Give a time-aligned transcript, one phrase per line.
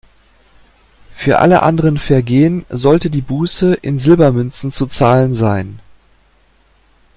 [1.11, 5.77] Für alle anderen Vergehen sollte die Buße in Silbermünzen zu zahlen sein.